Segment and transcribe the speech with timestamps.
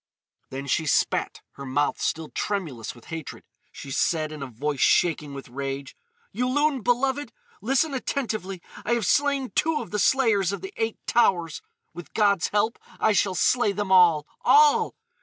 [0.49, 3.43] Then she spat, her mouth still tremulous with hatred.
[3.71, 5.95] She said in a voice shaking with rage:
[6.31, 7.31] "Yulun, beloved!
[7.61, 8.63] Listen attentively.
[8.83, 11.61] I have slain two of the Slayers of the Eight Towers.
[11.93, 14.95] With God's help I shall slay them all—all!